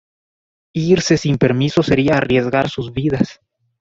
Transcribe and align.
Irse 0.73 1.15
sin 1.15 1.37
permiso 1.37 1.83
sería 1.83 2.15
arriesgar 2.17 2.71
sus 2.71 2.91
vidas. 2.91 3.39